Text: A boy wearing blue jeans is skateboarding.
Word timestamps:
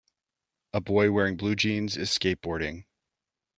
A 0.73 0.81
boy 0.81 1.11
wearing 1.11 1.37
blue 1.37 1.53
jeans 1.55 1.95
is 1.95 2.09
skateboarding. 2.09 2.85